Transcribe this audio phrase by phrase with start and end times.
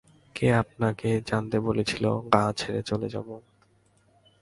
[0.35, 2.03] কে আপনাকে জানতে বলেছিল
[2.33, 3.27] গাঁ ছেড়ে চলে যাব?